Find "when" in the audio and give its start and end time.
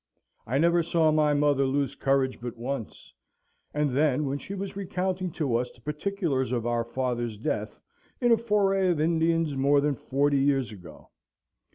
4.25-4.39